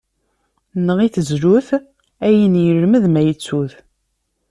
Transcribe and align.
Neɣ-it, 0.85 1.15
zlu-t, 1.29 1.69
ayen 2.25 2.53
ilmed, 2.67 3.03
ma 3.09 3.21
ittu-t. 3.31 3.73